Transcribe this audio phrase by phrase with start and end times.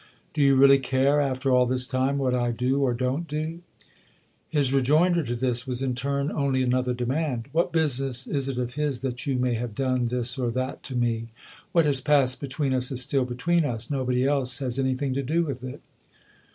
[0.33, 3.61] "Do you really care, after all this time, what I do or don't do?"
[4.57, 8.73] His rejoinder to this was in turn only another demand." What business is it of
[8.73, 11.27] his that you may have done this or that to me?
[11.71, 15.43] What has passed between us is still between us: nobody else has anything to do
[15.43, 15.81] with it."